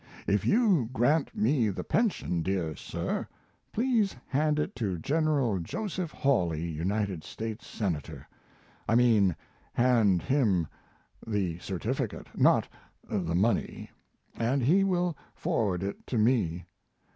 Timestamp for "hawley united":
5.97-7.23